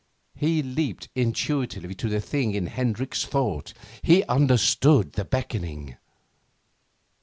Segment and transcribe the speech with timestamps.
[0.35, 3.71] He leaped intuitively to the thing in Hendricks' thought.
[4.01, 5.95] He understood the beckoning.